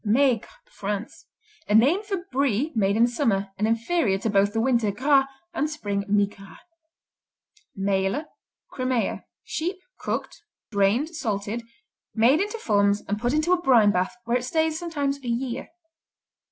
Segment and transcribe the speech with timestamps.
[0.03, 1.27] Maigre France
[1.69, 5.69] A name for Brie made in summer and inferior to both the winter Gras and
[5.69, 6.57] spring Migras.
[7.75, 8.25] Maile
[8.71, 10.41] Crimea Sheep; cooked;
[10.71, 11.61] drained; salted;
[12.15, 15.69] made into forms and put into a brine bath where it stays sometimes a year.